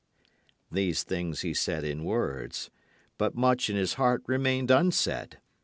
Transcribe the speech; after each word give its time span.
These 0.71 1.03
things 1.03 1.41
he 1.41 1.53
said 1.53 1.83
in 1.83 2.03
words. 2.03 2.71
But 3.19 3.35
much 3.35 3.69
in 3.69 3.75
his 3.75 3.93
heart 4.01 4.23
remained 4.25 4.71
unsaid. 4.71 5.37